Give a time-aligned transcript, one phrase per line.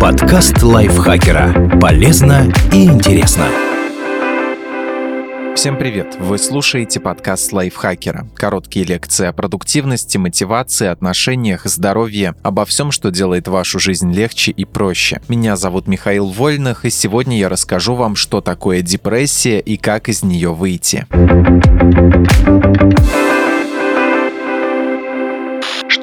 [0.00, 1.78] Подкаст лайфхакера.
[1.80, 3.46] Полезно и интересно.
[5.54, 6.16] Всем привет!
[6.18, 8.26] Вы слушаете подкаст лайфхакера.
[8.34, 14.64] Короткие лекции о продуктивности, мотивации, отношениях, здоровье, обо всем, что делает вашу жизнь легче и
[14.64, 15.20] проще.
[15.28, 20.24] Меня зовут Михаил Вольных, и сегодня я расскажу вам, что такое депрессия и как из
[20.24, 21.06] нее выйти.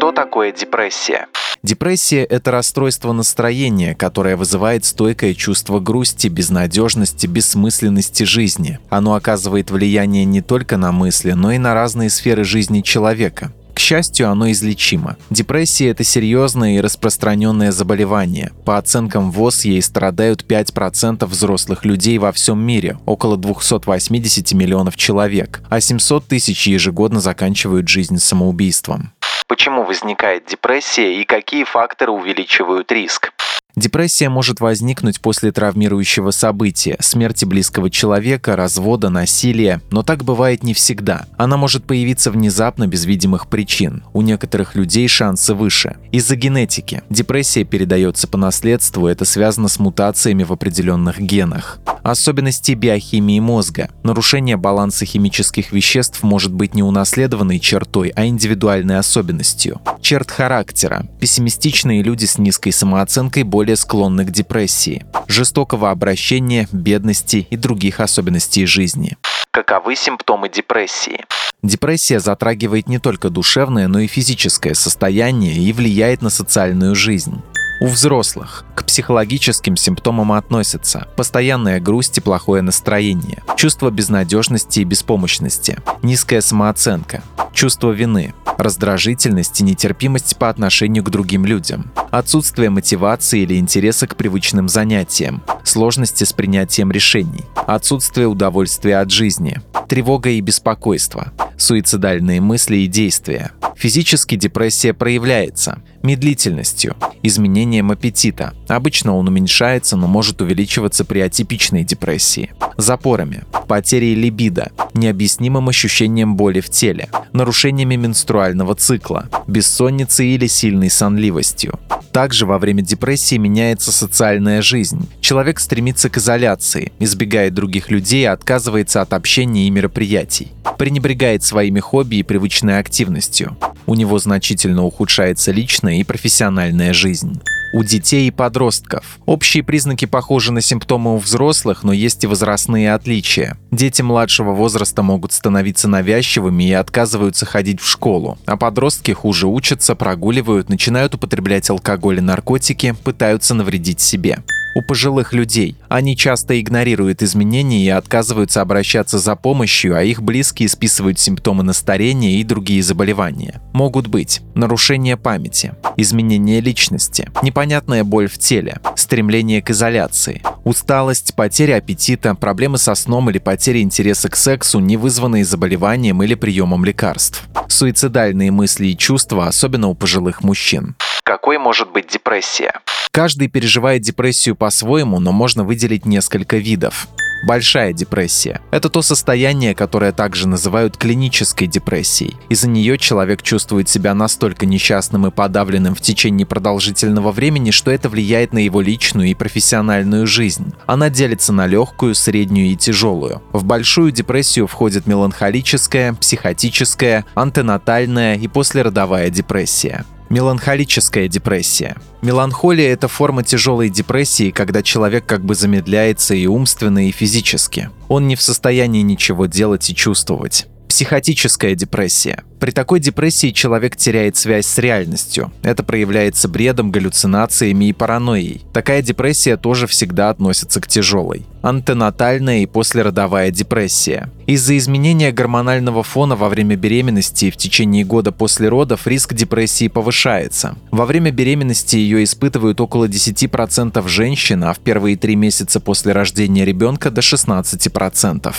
[0.03, 1.27] Что такое депрессия?
[1.63, 8.79] Депрессия– это расстройство настроения, которое вызывает стойкое чувство грусти, безнадежности, бессмысленности жизни.
[8.89, 13.53] Оно оказывает влияние не только на мысли, но и на разные сферы жизни человека.
[13.73, 15.15] К счастью, оно излечимо.
[15.29, 18.51] Депрессия– это серьезное и распространенное заболевание.
[18.65, 25.61] По оценкам ВОЗ, ей страдают 5% взрослых людей во всем мире, около 280 миллионов человек,
[25.69, 29.13] а 700 тысяч ежегодно заканчивают жизнь самоубийством.
[29.53, 33.31] Почему возникает депрессия и какие факторы увеличивают риск?
[33.75, 40.75] Депрессия может возникнуть после травмирующего события, смерти близкого человека, развода, насилия, но так бывает не
[40.75, 41.25] всегда.
[41.37, 44.03] Она может появиться внезапно без видимых причин.
[44.13, 45.97] У некоторых людей шансы выше.
[46.11, 47.01] Из-за генетики.
[47.09, 51.79] Депрессия передается по наследству, это связано с мутациями в определенных генах.
[52.03, 53.89] Особенности биохимии мозга.
[54.03, 59.81] Нарушение баланса химических веществ может быть не унаследованной чертой, а индивидуальной особенностью.
[60.01, 61.07] Черт характера.
[61.19, 68.65] Пессимистичные люди с низкой самооценкой более склонны к депрессии, жестокого обращения, бедности и других особенностей
[68.65, 69.17] жизни.
[69.51, 71.25] Каковы симптомы депрессии?
[71.63, 77.41] Депрессия затрагивает не только душевное, но и физическое состояние и влияет на социальную жизнь.
[77.81, 85.79] У взрослых к психологическим симптомам относятся постоянная грусть и плохое настроение, чувство безнадежности и беспомощности,
[86.01, 93.57] низкая самооценка, чувство вины, раздражительность и нетерпимость по отношению к другим людям, отсутствие мотивации или
[93.57, 101.33] интереса к привычным занятиям, сложности с принятием решений, отсутствие удовольствия от жизни, тревога и беспокойство,
[101.57, 103.51] суицидальные мысли и действия.
[103.75, 108.53] Физически депрессия проявляется медлительностью, изменением аппетита.
[108.67, 112.51] Обычно он уменьшается, но может увеличиваться при атипичной депрессии.
[112.77, 121.79] Запорами, потерей либидо, необъяснимым ощущением боли в теле, нарушениями менструального цикла, бессонницей или сильной сонливостью.
[122.11, 125.09] Также во время депрессии меняется социальная жизнь.
[125.19, 130.51] Человек стремится к изоляции, избегает других людей отказывается от общения и мероприятий.
[130.77, 133.57] Пренебрегает своими хобби и привычной активностью.
[133.85, 137.41] У него значительно ухудшается личная и профессиональная жизнь
[137.73, 139.17] у детей и подростков.
[139.25, 143.57] Общие признаки похожи на симптомы у взрослых, но есть и возрастные отличия.
[143.71, 149.95] Дети младшего возраста могут становиться навязчивыми и отказываются ходить в школу, а подростки хуже учатся,
[149.95, 154.43] прогуливают, начинают употреблять алкоголь и наркотики, пытаются навредить себе
[154.75, 155.75] у пожилых людей.
[155.89, 161.73] Они часто игнорируют изменения и отказываются обращаться за помощью, а их близкие списывают симптомы на
[161.73, 163.61] старение и другие заболевания.
[163.73, 171.77] Могут быть нарушение памяти, изменение личности, непонятная боль в теле, стремление к изоляции, усталость, потеря
[171.77, 177.43] аппетита, проблемы со сном или потеря интереса к сексу, не вызванные заболеванием или приемом лекарств,
[177.67, 180.95] суицидальные мысли и чувства, особенно у пожилых мужчин.
[181.23, 182.73] Какой может быть депрессия?
[183.11, 187.07] Каждый переживает депрессию по-своему, но можно выделить несколько видов.
[187.45, 192.35] Большая депрессия– это то состояние, которое также называют клинической депрессией.
[192.49, 198.09] Из-за нее человек чувствует себя настолько несчастным и подавленным в течение продолжительного времени, что это
[198.09, 200.73] влияет на его личную и профессиональную жизнь.
[200.87, 203.41] Она делится на легкую, среднюю и тяжелую.
[203.51, 210.05] В большую депрессию входит меланхолическая, психотическая, антенатальная и послеродовая депрессия.
[210.33, 211.95] Меланхолическая депрессия.
[212.23, 217.91] Меланхолия– это форма тяжелой депрессии, когда человек как бы замедляется и умственно, и физически.
[218.07, 220.65] Он не в состоянии ничего делать и чувствовать.
[220.93, 222.43] Психотическая депрессия.
[222.59, 225.51] При такой депрессии человек теряет связь с реальностью.
[225.63, 228.61] Это проявляется бредом, галлюцинациями и паранойей.
[228.73, 231.47] Такая депрессия тоже всегда относится к тяжелой.
[231.63, 234.29] Антенатальная и послеродовая депрессия.
[234.45, 239.87] Из-за изменения гормонального фона во время беременности и в течение года после родов риск депрессии
[239.87, 240.77] повышается.
[240.91, 246.65] Во время беременности ее испытывают около 10% женщин, а в первые три месяца после рождения
[246.65, 248.53] ребенка до 16%.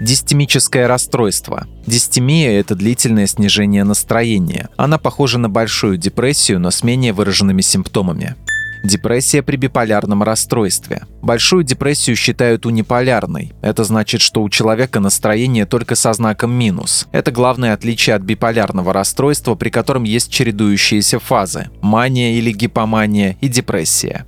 [0.00, 1.66] Дистемическое расстройство.
[1.86, 4.68] Дистемия– это длительное снижение настроения.
[4.76, 8.36] Она похожа на большую депрессию, но с менее выраженными симптомами.
[8.84, 11.02] Депрессия при биполярном расстройстве.
[11.22, 13.52] Большую депрессию считают униполярной.
[13.62, 17.08] Это значит, что у человека настроение только со знаком минус.
[17.10, 23.48] Это главное отличие от биполярного расстройства, при котором есть чередующиеся фазы– мания или гипомания и
[23.48, 24.26] депрессия.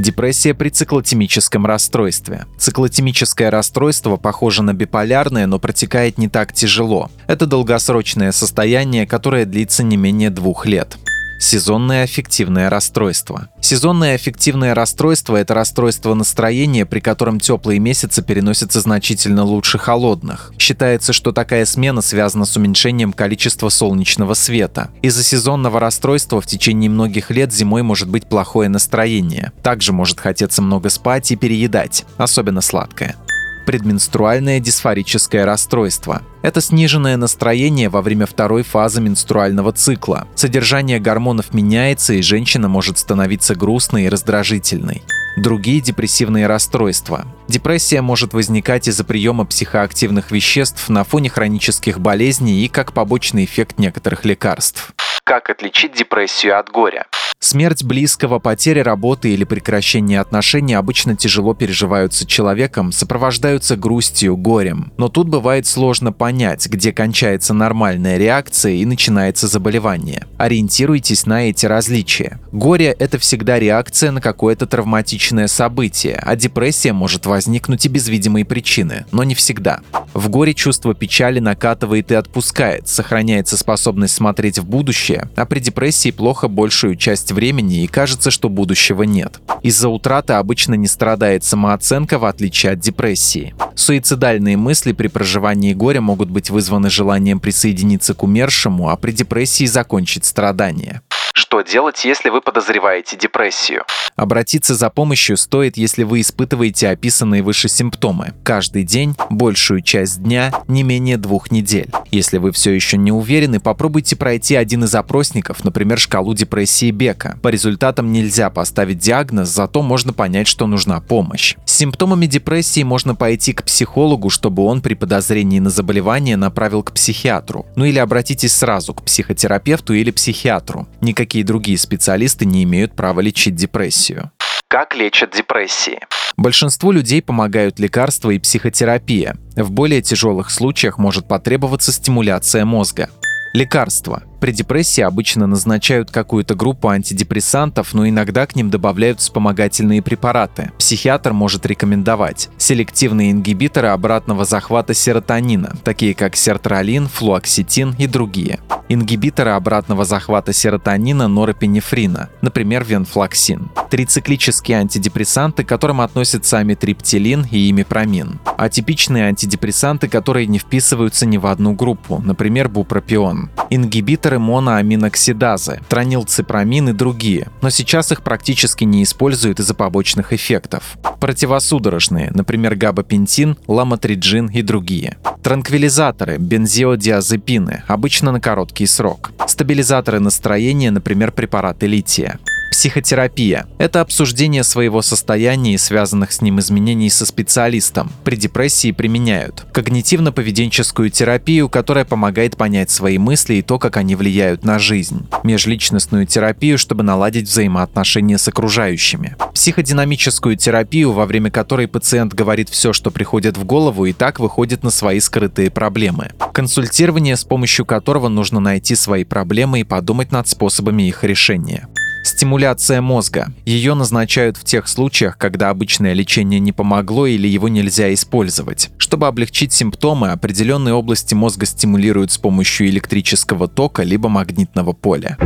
[0.00, 2.46] Депрессия при циклотимическом расстройстве.
[2.56, 7.10] Циклотимическое расстройство похоже на биполярное, но протекает не так тяжело.
[7.26, 10.96] Это долгосрочное состояние, которое длится не менее двух лет.
[11.40, 13.48] Сезонное аффективное расстройство.
[13.62, 20.52] Сезонное аффективное расстройство– это расстройство настроения, при котором теплые месяцы переносятся значительно лучше холодных.
[20.58, 24.90] Считается, что такая смена связана с уменьшением количества солнечного света.
[25.00, 29.52] Из-за сезонного расстройства в течение многих лет зимой может быть плохое настроение.
[29.62, 33.16] Также может хотеться много спать и переедать, особенно сладкое
[33.64, 36.22] предменструальное дисфорическое расстройство.
[36.42, 40.26] Это сниженное настроение во время второй фазы менструального цикла.
[40.34, 45.02] Содержание гормонов меняется, и женщина может становиться грустной и раздражительной.
[45.36, 47.26] Другие депрессивные расстройства.
[47.46, 53.78] Депрессия может возникать из-за приема психоактивных веществ на фоне хронических болезней и как побочный эффект
[53.78, 54.92] некоторых лекарств.
[55.24, 57.06] Как отличить депрессию от горя?
[57.42, 64.92] Смерть близкого, потеря работы или прекращение отношений обычно тяжело переживаются человеком, сопровождаются грустью, горем.
[64.98, 70.26] Но тут бывает сложно понять, где кончается нормальная реакция и начинается заболевание.
[70.36, 72.38] Ориентируйтесь на эти различия.
[72.52, 78.44] Горе– это всегда реакция на какое-то травматичное событие, а депрессия может возникнуть и без видимой
[78.44, 79.80] причины, но не всегда.
[80.12, 86.10] В горе чувство печали накатывает и отпускает, сохраняется способность смотреть в будущее, а при депрессии
[86.10, 89.40] плохо большую часть часть времени и кажется, что будущего нет.
[89.62, 93.54] Из-за утраты обычно не страдает самооценка, в отличие от депрессии.
[93.74, 99.66] Суицидальные мысли при проживании горя могут быть вызваны желанием присоединиться к умершему, а при депрессии
[99.66, 101.02] закончить страдания.
[101.50, 103.82] Что делать, если вы подозреваете депрессию?
[104.14, 108.34] Обратиться за помощью стоит, если вы испытываете описанные выше симптомы.
[108.44, 111.90] Каждый день, большую часть дня, не менее двух недель.
[112.12, 117.36] Если вы все еще не уверены, попробуйте пройти один из опросников, например, шкалу депрессии Бека.
[117.42, 121.56] По результатам нельзя поставить диагноз, зато можно понять, что нужна помощь.
[121.64, 126.92] С симптомами депрессии можно пойти к психологу, чтобы он при подозрении на заболевание направил к
[126.92, 127.66] психиатру.
[127.74, 130.86] Ну или обратитесь сразу к психотерапевту или психиатру.
[131.00, 134.30] Никакие другие специалисты не имеют права лечить депрессию.
[134.68, 136.00] Как лечат депрессии?
[136.36, 139.36] Большинству людей помогают лекарства и психотерапия.
[139.56, 143.10] В более тяжелых случаях может потребоваться стимуляция мозга.
[143.52, 144.22] Лекарства.
[144.40, 150.72] При депрессии обычно назначают какую-то группу антидепрессантов, но иногда к ним добавляют вспомогательные препараты.
[150.78, 158.60] Психиатр может рекомендовать селективные ингибиторы обратного захвата серотонина, такие как сертралин, флуоксетин и другие.
[158.88, 163.70] Ингибиторы обратного захвата серотонина, норопинефрина, например, венфлоксин.
[163.88, 168.40] Трициклические антидепрессанты, к которым относятся амитриптилин и имипромин.
[168.56, 173.50] Атипичные антидепрессанты, которые не вписываются ни в одну группу, например, бупропион.
[173.70, 180.96] Ингибиторы ингибиторы моноаминоксидазы, тронилципрамин и другие, но сейчас их практически не используют из-за побочных эффектов.
[181.20, 185.16] Противосудорожные, например, габапентин, ламотриджин и другие.
[185.42, 189.32] Транквилизаторы, бензиодиазепины, обычно на короткий срок.
[189.46, 192.38] Стабилизаторы настроения, например, препараты лития.
[192.70, 198.12] Психотерапия– это обсуждение своего состояния и связанных с ним изменений со специалистом.
[198.24, 204.64] При депрессии применяют когнитивно-поведенческую терапию, которая помогает понять свои мысли и то, как они влияют
[204.64, 205.26] на жизнь.
[205.42, 209.36] Межличностную терапию, чтобы наладить взаимоотношения с окружающими.
[209.52, 214.84] Психодинамическую терапию, во время которой пациент говорит все, что приходит в голову, и так выходит
[214.84, 216.30] на свои скрытые проблемы.
[216.54, 221.88] Консультирование, с помощью которого нужно найти свои проблемы и подумать над способами их решения.
[222.22, 223.52] Стимуляция мозга.
[223.64, 228.90] Ее назначают в тех случаях, когда обычное лечение не помогло или его нельзя использовать.
[228.98, 235.36] Чтобы облегчить симптомы, определенные области мозга стимулируют с помощью электрического тока либо магнитного поля.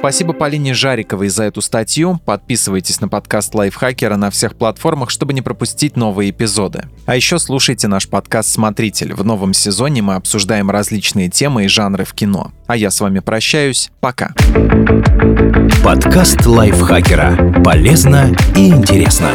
[0.00, 2.18] Спасибо Полине Жариковой за эту статью.
[2.24, 6.84] Подписывайтесь на подкаст Лайфхакера на всех платформах, чтобы не пропустить новые эпизоды.
[7.04, 9.12] А еще слушайте наш подкаст «Смотритель».
[9.12, 12.50] В новом сезоне мы обсуждаем различные темы и жанры в кино.
[12.66, 13.90] А я с вами прощаюсь.
[14.00, 14.32] Пока.
[15.84, 17.62] Подкаст Лайфхакера.
[17.62, 19.28] Полезно и интересно.